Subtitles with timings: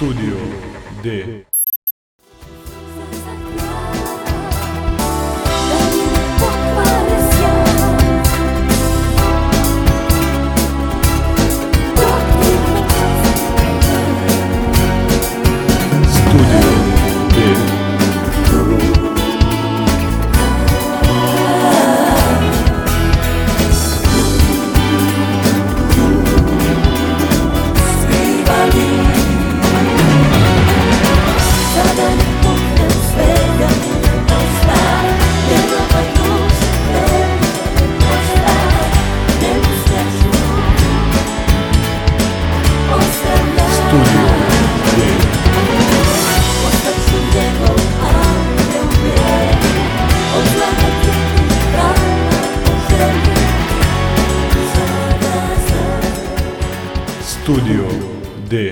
[0.00, 0.34] Studio
[1.02, 1.49] D.
[57.30, 58.19] Studio.